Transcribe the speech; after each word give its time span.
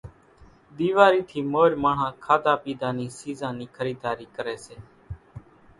ۮيواري 0.77 1.21
ٿي 1.29 1.39
مور 1.51 1.69
ماڻۿان 1.83 2.11
کاڌا 2.25 2.53
پيڌا 2.63 2.89
نِي 2.97 3.05
سيزان 3.19 3.53
نِي 3.59 3.67
خريداري 3.75 4.27
ڪري 4.35 4.57
سي 4.65 4.75